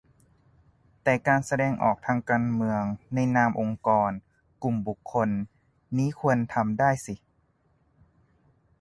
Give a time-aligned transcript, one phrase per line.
[1.03, 2.83] แต่การแสดงออกทางการเมือง
[3.15, 4.09] ในนามองค์กร-
[4.63, 5.29] กลุ่มบุคคล
[5.97, 7.15] นี่ควรทำได้สิ